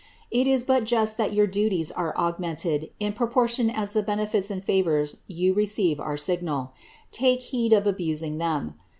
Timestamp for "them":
8.39-8.79